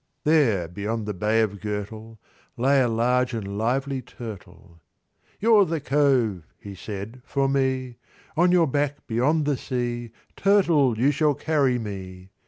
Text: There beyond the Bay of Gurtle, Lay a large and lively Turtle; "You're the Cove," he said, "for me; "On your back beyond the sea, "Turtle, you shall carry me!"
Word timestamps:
There 0.23 0.67
beyond 0.67 1.05
the 1.05 1.13
Bay 1.13 1.41
of 1.41 1.61
Gurtle, 1.61 2.19
Lay 2.57 2.81
a 2.81 2.87
large 2.87 3.35
and 3.35 3.55
lively 3.59 4.01
Turtle; 4.01 4.81
"You're 5.39 5.63
the 5.63 5.79
Cove," 5.79 6.41
he 6.57 6.73
said, 6.73 7.21
"for 7.23 7.47
me; 7.47 7.97
"On 8.35 8.51
your 8.51 8.65
back 8.65 9.05
beyond 9.05 9.45
the 9.45 9.57
sea, 9.57 10.09
"Turtle, 10.35 10.97
you 10.97 11.11
shall 11.11 11.35
carry 11.35 11.77
me!" 11.77 12.31